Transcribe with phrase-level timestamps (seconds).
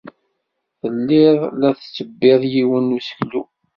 [0.79, 3.41] Telliḍ la tettebbiḍ yiwen n useklu.